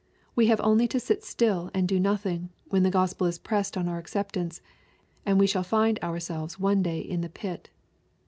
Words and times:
We 0.35 0.47
have 0.47 0.59
only 0.63 0.87
to 0.87 0.99
sit 0.99 1.23
still 1.23 1.69
and 1.75 1.87
do 1.87 1.99
nothing, 1.99 2.49
when 2.69 2.81
the 2.81 2.89
Gospel 2.89 3.27
is 3.27 3.37
pressed 3.37 3.77
on 3.77 3.87
our 3.87 4.01
acceptance^ 4.01 4.59
and 5.27 5.39
we 5.39 5.45
shall 5.45 5.61
find 5.61 5.99
ourselves 6.01 6.59
one 6.59 6.81
day 6.81 6.99
in 7.01 7.21
the 7.21 7.29
pit. 7.29 7.69